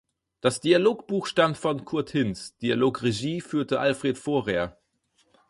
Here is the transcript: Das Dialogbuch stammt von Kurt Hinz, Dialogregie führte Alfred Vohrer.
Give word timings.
Das 0.39 0.59
Dialogbuch 0.61 1.27
stammt 1.27 1.57
von 1.59 1.85
Kurt 1.85 2.09
Hinz, 2.09 2.57
Dialogregie 2.57 3.39
führte 3.39 3.79
Alfred 3.79 4.17
Vohrer. 4.17 4.79